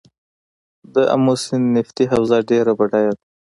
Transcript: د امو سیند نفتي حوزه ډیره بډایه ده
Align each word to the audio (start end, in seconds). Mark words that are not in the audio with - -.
د 0.93 0.95
امو 1.15 1.33
سیند 1.43 1.65
نفتي 1.75 2.03
حوزه 2.11 2.37
ډیره 2.49 2.71
بډایه 2.79 3.11
ده 3.17 3.21